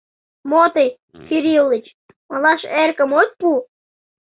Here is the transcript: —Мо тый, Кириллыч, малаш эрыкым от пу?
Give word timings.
—Мо 0.49 0.63
тый, 0.73 0.89
Кириллыч, 1.27 1.85
малаш 2.29 2.61
эрыкым 2.79 3.11
от 3.19 3.29
пу? 3.39 3.49